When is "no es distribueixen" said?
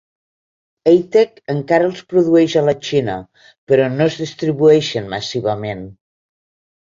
3.97-5.11